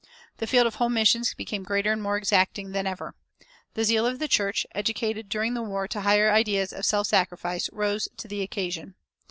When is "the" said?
0.37-0.47, 3.75-3.83, 4.17-4.27, 5.53-5.61, 8.27-8.41